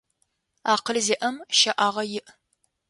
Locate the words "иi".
2.05-2.19